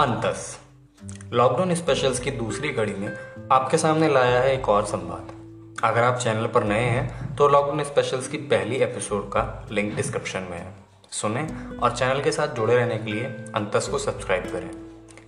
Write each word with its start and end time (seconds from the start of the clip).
अंतस। 0.00 0.58
Lockdown 1.32 1.74
specials 1.74 2.18
की 2.20 2.30
दूसरी 2.30 2.68
कड़ी 2.70 2.92
में 2.92 3.08
आपके 3.52 3.78
सामने 3.78 4.08
लाया 4.08 4.40
है 4.40 4.52
एक 4.54 4.68
और 4.68 4.84
संवाद। 4.86 5.30
अगर 5.84 6.02
आप 6.02 6.18
चैनल 6.18 6.46
पर 6.46 6.64
नए 6.64 6.80
हैं 6.80 7.34
तो 7.36 7.48
लॉकडाउन 7.48 7.82
स्पेशल्स 7.84 8.28
की 8.28 8.36
पहली 8.36 8.76
एपिसोड 8.76 9.28
का 9.28 9.66
लिंक 9.72 9.94
डिस्क्रिप्शन 9.94 10.40
में 10.40 10.58
है। 10.58 10.74
सुने 11.10 11.42
और 11.78 11.96
चैनल 11.96 12.22
के 12.22 12.32
साथ 12.32 12.48
जुड़े 12.48 12.76
रहने 12.76 12.98
के 12.98 13.10
लिए 13.12 13.24
अंतस 13.54 13.88
को 13.88 13.98
सब्सक्राइब 13.98 14.44
करें। 14.52 14.70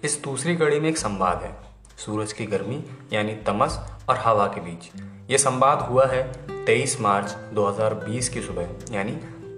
इस 0.04 0.20
दूसरी 0.24 0.54
कड़ी 0.56 0.80
में 0.80 0.88
एक 0.88 0.98
संवाद 0.98 1.42
है, 1.42 1.54
सूरज 1.98 2.32
की 2.32 2.46
गर्मी, 2.46 2.82
यानी 3.12 3.34
तमस 3.36 3.78
और 4.08 4.16
हवा 4.16 4.46
के 4.46 4.60
बीच। 4.60 4.90
ये 5.30 5.38
संवाद 5.38 5.80
हुआ 5.80 6.06
है 6.06 6.22
23 6.66 7.00
मार्च 7.00 7.34
2020 7.54 8.28
की 8.28 8.42
सुबह, 8.42 8.68
यानी 8.92 9.12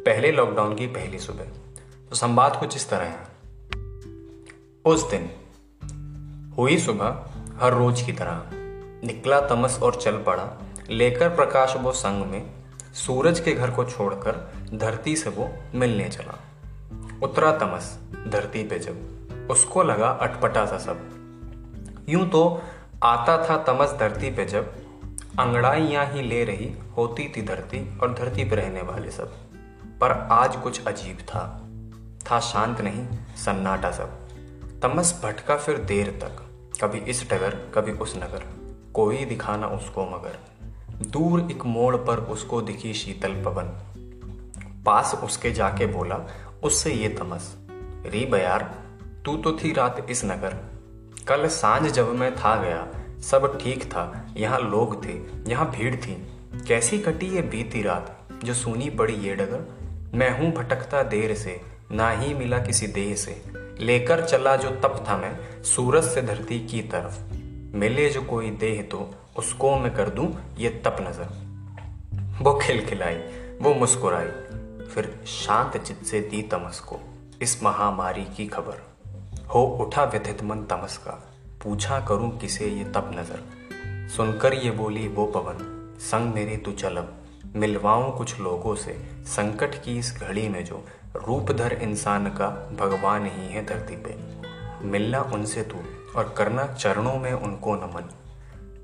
पहले 0.07 0.33
लॉकडाउन 0.33 0.75
की 0.75 0.87
पहली 0.87 1.19
सुबह। 1.19 1.45
तो 2.11 2.17
संवाद 2.17 2.57
कुछ 2.57 2.77
इस 2.77 2.89
तरह 2.91 3.05
है। 3.05 3.32
उस 4.85 5.11
दिन 5.11 5.31
हुई 6.59 6.79
सुबह 6.79 7.27
हर 7.61 7.75
रोज 7.75 8.03
की 8.03 8.13
तरह 8.13 8.43
निकला 9.07 9.41
तमस 9.41 9.79
और 9.83 9.95
चल 9.95 10.13
पड़ा। 10.13 10.63
लेकर 10.91 11.29
प्रकाश 11.29 11.77
वो 11.77 11.93
संग 11.93 12.27
में 12.27 12.51
सूरज 12.95 13.41
के 13.41 13.53
घर 13.53 13.71
को 13.71 13.85
छोड़कर 13.85 14.53
धरती 14.75 15.17
से 15.17 15.31
वो 15.31 15.51
मिलने 15.75 16.09
चला। 16.09 16.39
उतरा 17.23 17.53
तमस 17.53 17.99
धरती 18.29 18.65
पे 18.65 18.79
जब 18.79 19.49
उसको 19.51 19.83
लगा 19.83 20.09
अटपटा 20.09 20.67
सा 20.67 20.79
सब। 20.79 22.07
यूँ 22.09 22.29
तो 22.29 22.63
आता 23.03 23.49
था 23.49 23.57
तमस 23.57 23.93
धरती 23.93 24.31
पे 24.31 24.45
जब 24.45 24.75
अंगड़ाइयाँ 25.39 26.07
ही 26.07 26.23
ले 26.23 26.45
रही 26.45 26.75
होती 26.97 27.33
थी 27.37 27.43
धरती 27.43 27.99
और 27.99 28.15
धरती 28.15 28.45
पर 28.45 28.57
रहने 28.57 28.83
वाले 28.83 29.11
सब। 29.11 29.37
पर 30.01 30.29
आज 30.31 30.57
कुछ 30.57 30.87
अजीब 30.87 31.17
था। 31.17 31.69
था 32.31 32.41
शांत 32.41 32.81
नहीं, 32.81 33.07
सन्नाटा 33.37 33.91
सब। 33.91 34.22
तमस 34.83 35.21
भटका 35.25 35.57
फिर 35.57 35.79
देर 35.79 36.09
तक, 36.11 36.37
कभी 36.83 36.99
इस 36.99 37.25
डगर, 37.31 37.73
कभी 37.75 37.93
उस 37.93 38.17
नगर। 38.17 38.45
कोई 38.95 39.25
दिखाना 39.25 39.67
उसको 39.67 40.05
मगर। 40.07 40.39
दूर 41.07 41.41
एक 41.51 41.65
मोड़ 41.67 41.97
पर 41.97 42.17
उसको 42.17 42.63
दिखी 42.63 42.95
शीतल 42.95 43.33
पवन। 43.33 43.65
पास 44.87 45.21
उसके 45.25 45.53
जाके 45.53 45.87
बोला, 45.87 46.21
उससे 46.63 46.93
ये 46.93 47.09
तमस। 47.09 47.57
री 48.07 48.27
बयार, 48.27 48.75
तू 49.25 49.37
तो 49.37 49.53
थी 49.53 49.73
रात 49.73 50.07
इस 50.11 50.25
नगर। 50.25 50.57
कल 51.29 51.49
साँझ 51.49 51.91
जब 51.91 52.15
मैं 52.15 52.37
था 52.37 52.63
गया, 52.63 52.89
सब 53.21 53.59
ठीक 53.63 53.85
था, 53.85 54.27
यहाँ 54.37 54.61
लोग 54.61 55.05
थे, 55.05 55.21
यहाँ 55.51 55.71
भीड़ 55.71 55.97
थी। 55.97 56.29
कैसी 56.69 56.99
कटी 56.99 57.27
ये 57.27 57.43
बीती 57.43 57.83
रात, 57.83 58.29
जो 58.45 58.55
सुनी 58.55 58.91
पड़ी 58.91 59.15
ये 59.15 59.35
डगर। 59.35 59.79
मैं 60.15 60.39
हूँ 60.39 60.53
भटकता 60.53 61.03
देर 61.03 61.35
से, 61.35 61.61
ना 61.93 62.11
ही 62.11 62.35
मिला 62.35 62.59
किसी 62.59 62.87
देह 62.87 63.15
से। 63.15 63.63
लेकर 63.81 64.25
चला 64.25 64.55
जो 64.57 64.71
तप 64.83 65.05
था 65.09 65.17
मैं, 65.17 65.63
सूरज 65.65 66.05
से 66.05 66.23
धरती 66.23 66.59
की 66.67 66.81
तरफ़। 66.89 67.77
मिले 67.77 68.09
जो 68.11 68.23
कोई 68.23 68.51
देह 68.57 68.83
तो 68.83 69.11
उसको 69.39 69.77
मैं 69.77 69.95
कर 69.95 70.09
दूँ 70.11 70.27
ये 70.59 70.69
तप 70.85 70.97
नज़र। 71.01 72.43
वो 72.43 72.59
खिलखिलाई, 72.59 73.17
वो 73.61 73.75
मुस्कुराई, 73.75 74.27
फिर 74.87 75.11
शांत 75.27 75.77
चित 75.77 76.03
से 76.03 76.21
दी 76.21 76.43
तमस 76.43 76.81
को, 76.81 76.99
इस 77.43 77.63
महामारी 77.63 78.25
की 78.37 78.47
खबर। 78.47 78.83
हो 79.55 79.63
उठा 79.81 80.05
व्यथित 80.05 80.43
मन 80.43 80.63
तमस 80.63 80.97
का, 80.97 81.13
पूछा 81.63 82.01
करूँ 82.01 82.31
किसे 82.39 82.69
ये 82.69 82.85
तप 82.85 83.11
नज़र। 83.15 84.09
सुनकर 84.17 84.55
ये 84.55 84.71
बोली, 84.71 85.07
वो 85.09 85.27
पवन, 85.27 85.97
संग 86.01 86.35
मेरे 86.35 86.57
तू 86.57 86.73
चलब 86.73 87.19
मिलवाऊं 87.57 88.11
कुछ 88.13 88.41
लोगों 88.41 88.75
से, 88.75 88.93
संकट 89.27 89.75
की 89.85 89.99
इस 89.99 90.15
घड़ी 90.21 90.49
में 90.49 90.65
जो 90.65 90.85
रूपधर 91.17 91.73
इंसान 91.73 92.27
का 92.27 92.49
भगवान 92.81 93.27
ही 93.27 93.47
है 93.47 93.67
धरती 93.67 93.97
पे। 93.97 94.17
मिलना 94.87 95.21
उनसे 95.21 95.63
तू 95.63 95.77
और 96.19 96.35
करना 96.39 96.67
चरणों 96.67 97.17
में 97.19 97.33
उनको 97.33 97.75
नमन। 97.75 98.11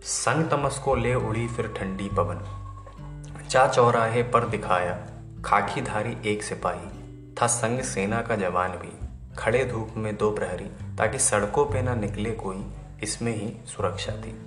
संग 0.02 0.50
तमस 0.50 0.78
को 0.78 0.94
ले 0.94 1.14
उड़ी 1.14 1.48
फिर 1.48 1.68
ठंडी 1.68 2.08
पवन। 2.08 2.40
चा 3.48 3.68
चौराहे 3.68 4.22
पर 4.22 4.48
दिखाया 4.48 5.06
खाकी 5.44 5.80
धारी 5.80 6.16
एक 6.26 6.42
सिपाही। 6.42 6.98
था 7.42 7.46
संग 7.46 7.80
सेना 7.80 8.22
का 8.22 8.36
जवान 8.36 8.70
भी। 8.70 9.08
खड़े 9.38 9.64
धूप 9.64 9.88
में 9.96 10.16
दो 10.16 10.30
प्रहरी, 10.30 10.96
ताकि 10.96 11.18
सड़कों 11.18 11.66
पे 11.66 11.82
ना 11.82 11.94
निकले 11.94 12.30
कोई, 12.30 12.66
इसमें 13.02 13.36
ही 13.36 13.56
सुरक्षा 13.66 14.12
थी। 14.12 14.38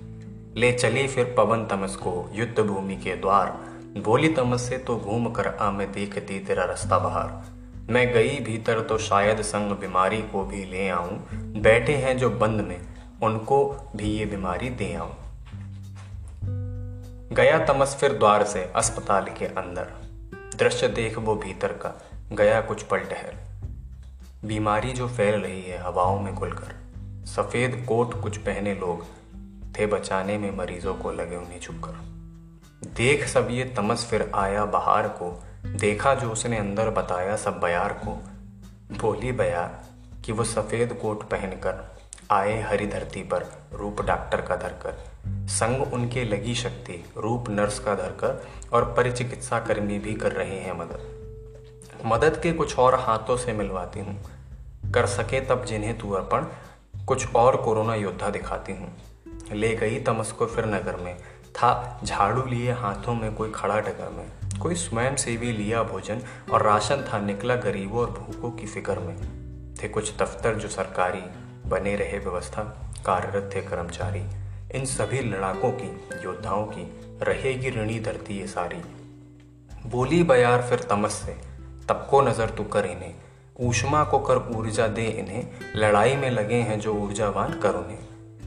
ले 0.56 0.72
चली 0.72 1.08
फिर 1.08 1.34
पवन 1.36 1.66
तमस 1.66 1.96
को 1.96 2.30
युद्ध 2.32 2.60
भूमि 2.60 2.96
के 2.96 3.16
द्वार। 3.16 3.50
बोली 3.98 4.28
तमस 4.28 4.62
से 4.62 4.78
तो 4.78 4.96
घूम 4.96 5.30
कर 5.30 5.48
आ 5.48 5.70
मैं 5.70 5.92
देखती 5.92 6.38
तेरा 6.38 6.64
रास्ता 6.64 6.98
बाहर। 6.98 7.61
मैं 7.92 8.12
गई 8.12 8.40
भीतर 8.40 8.80
तो 8.80 8.98
शायद 8.98 9.42
संग 9.42 9.72
बीमारी 9.72 10.22
को 10.22 10.44
भी 10.44 10.64
ले 10.64 10.88
आऊँ। 10.88 11.28
बैठे 11.60 11.96
हैं 11.96 12.18
जो 12.18 12.30
बंद 12.30 12.60
में, 12.60 12.80
उनको 13.22 13.90
भी 13.96 14.04
ये 14.04 14.26
बीमारी 14.26 14.70
दे 14.70 14.94
आऊँ। 14.94 15.16
गया 17.34 17.58
तमस 17.64 17.96
फिर 18.00 18.12
द्वार 18.12 18.44
से, 18.44 18.72
अस्पताल 18.76 19.24
के 19.24 19.46
अंदर। 19.46 19.88
दृश्य 20.58 20.88
देख 20.88 21.18
वो 21.18 21.36
भीतर 21.36 21.68
का, 21.68 22.02
गया 22.32 22.60
कुछ 22.60 22.82
पल 22.82 22.98
टहल 22.98 23.34
बीमारी 24.48 24.92
जो 24.92 25.08
फैल 25.08 25.40
रही 25.40 25.62
है, 25.62 25.78
हवाओं 25.78 26.20
में 26.20 26.34
खुलकर। 26.34 26.74
सफ़ेद 27.26 27.86
कोट 27.88 28.22
कुछ 28.22 28.36
पहने 28.36 28.74
लोग 28.74 29.04
थे, 29.78 29.86
बचाने 29.86 30.38
में 30.38 30.56
मरीजों 30.56 30.94
को 30.94 31.12
लगे 31.12 31.36
उन्हें 31.36 31.60
छुपकर। 31.60 31.92
देख 32.96 33.26
सब 33.26 33.48
ये 33.50 33.64
तमस 33.64 34.06
फिर 34.10 34.30
आया 34.34 34.64
बाहर 34.64 35.08
को 35.08 35.44
देखा 35.66 36.14
जो 36.14 36.30
उसने 36.30 36.58
अंदर 36.58 36.90
बताया 36.90 37.36
सब 37.36 37.60
बयार 37.60 37.92
को, 37.92 38.10
बोली 39.00 39.32
बयार 39.32 39.84
कि 40.24 40.32
वो 40.32 40.44
सफ़ेद 40.44 40.92
कोट 40.92 41.22
पहनकर 41.22 41.96
आए 42.30 42.62
हरी 42.62 42.86
धरती 42.86 43.22
पर 43.22 43.46
रूप 43.72 44.00
डॉक्टर 44.00 44.40
का 44.40 44.56
धरकर। 44.56 44.94
संग 45.48 45.92
उनके 45.92 46.24
लगी 46.24 46.54
शक्ति, 46.54 47.04
रूप 47.16 47.48
नर्स 47.48 47.78
का 47.78 47.94
धरकर 47.94 48.46
और 48.72 48.84
परिचिकित्सा 48.84 49.60
कर्मी 49.60 49.98
भी 49.98 50.14
कर 50.14 50.32
रहे 50.32 50.60
हैं 50.60 50.78
मदद। 50.78 51.22
मदद 52.06 52.40
के 52.42 52.52
कुछ 52.52 52.78
और 52.78 52.94
हाथों 52.94 53.36
से 53.36 53.52
मिलवाती 53.52 54.00
हूँ। 54.00 54.22
कर 54.92 55.06
सके 55.06 55.40
तब 55.40 55.64
जिन्हें 55.64 55.98
तू 55.98 56.10
अर्पण, 56.10 56.46
कुछ 57.06 57.34
और 57.34 57.56
कोरोना 57.56 57.94
योद्धा 57.94 58.30
दिखाती 58.30 58.72
हूँ। 58.72 58.96
ले 59.52 59.76
गई 59.76 60.00
तमस 60.00 60.32
को 60.32 60.46
फिर 60.46 60.66
नगर 60.66 60.96
में 60.96 61.16
था, 61.62 62.00
झाड़ू 62.04 62.42
लिए 62.42 62.72
हाथों 62.72 63.14
में 63.14 63.34
कोई 63.34 63.50
खड़ा 63.50 63.80
डगर 63.80 64.08
में। 64.08 64.58
कोई 64.58 64.74
स्वयं 64.74 65.16
सेवी 65.16 65.52
लिया 65.52 65.82
भोजन 65.82 66.20
और 66.52 66.62
राशन 66.62 66.96
था 66.96 67.18
निकला 67.18 67.56
गरीबों 67.56 68.00
और 68.00 68.10
भूखों 68.10 68.50
की 68.50 68.66
फ़िक्र 68.66 68.98
में। 68.98 69.16
थे 69.82 69.88
कुछ 69.88 70.16
दफ्तर 70.16 70.54
जो 70.54 70.68
सरकारी, 70.68 71.22
बने 71.70 71.96
रहे 71.96 72.18
व्यवस्था, 72.18 72.62
कार्यरत 73.06 73.50
थे 73.54 73.60
कर्मचारी। 73.60 74.22
इन 74.74 74.84
सभी 74.84 75.20
लड़ाकों 75.20 75.70
की, 75.72 76.08
योद्धाओं 76.24 76.66
की, 76.66 77.00
रहेगी 77.22 77.70
ऋणी 77.70 78.00
धरती 78.00 78.38
ये 78.38 78.46
सारी। 78.46 78.82
बोली 79.86 80.22
बयार 80.22 80.62
फिर 80.62 80.78
तमस 80.78 81.12
से, 81.12 81.32
तब 81.88 82.06
को 82.10 82.20
नज़र 82.20 82.50
तू 82.50 82.64
कर 82.64 82.86
इन्हें। 82.86 83.14
ऊष्मा 83.60 84.04
को 84.04 84.18
कर 84.18 84.36
ऊर्जा 84.56 84.86
दे 84.86 85.06
इन्हें। 85.06 85.46
लड़ाई 85.76 86.16
में 86.16 86.30
लगे 86.30 86.60
हैं 86.60 86.80
जो 86.80 86.94
ऊर्जावान 86.94 87.60
कर 87.60 87.74
उन्हें 87.74 87.98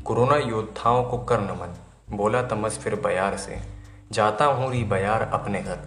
कोरोना 0.04 0.38
योद्धाओं 0.38 1.04
को 1.04 1.18
कर 1.18 1.40
नमन। 1.40 1.76
बोला 2.12 2.42
तमस 2.42 2.78
फिर 2.78 2.96
बयार 2.96 3.38
से, 3.38 3.60
जाता 4.12 4.46
हूँ 4.46 4.72
री 4.72 4.84
बयार 4.84 5.22
अपने 5.22 5.62
घर। 5.62 5.78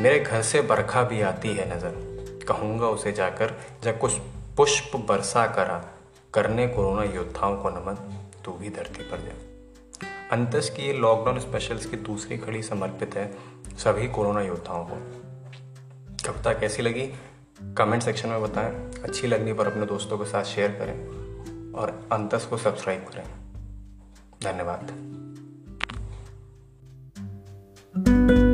मेरे 0.00 0.20
घर 0.20 0.42
से 0.42 0.60
बरखा 0.60 1.02
भी 1.02 1.20
आती 1.20 1.48
है 1.48 1.76
नज़र। 1.76 2.44
कहूँगा 2.48 2.86
उसे 2.86 3.12
जाकर 3.12 3.54
जब 3.84 3.98
कुछ 3.98 4.12
पुष्प 4.56 4.96
बरसा 4.96 5.46
करा। 5.46 5.84
करने 6.34 6.68
कोरोना 6.68 7.02
योद्धाओं 7.02 7.56
को 7.56 7.70
नमन, 7.70 7.94
तू 8.44 8.52
भी 8.52 8.70
धरती 8.70 9.02
पर 9.02 9.18
जा। 9.18 9.32
अंतस 10.32 10.70
की 10.76 10.82
ये 10.82 10.92
लॉकडाउन 10.92 11.40
स्पेशल्स 11.40 11.86
की 11.86 11.96
दूसरी 11.96 12.38
खड़ी 12.38 12.62
समर्पित 12.62 13.16
है 13.16 13.32
सभी 13.78 14.08
कोरोना 14.08 14.42
योद्धाओं 14.42 14.84
को। 14.84 14.96
कविता 16.26 16.52
कैसी 16.52 16.82
लगी? 16.82 17.12
कमेंट 17.78 18.02
सेक्शन 18.02 18.28
में 18.28 18.42
बताएँ। 18.42 18.72
अच्छी 19.04 19.26
लगने 19.26 19.52
पर 19.52 19.66
अपने 19.66 19.86
दोस्तों 19.86 20.18
के 20.18 20.24
साथ 20.24 20.44
शेयर 20.44 20.70
करें 20.70 21.72
और 21.72 22.08
अंतस 22.12 22.44
को 22.44 22.56
सब्सक्राइब 22.56 23.00
करें। 23.00 23.24
धन्यवाद। 24.42 25.15
Thank 28.04 28.30
you. 28.30 28.45